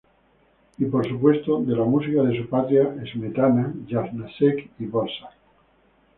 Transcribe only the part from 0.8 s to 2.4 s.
por supuesto, de la música de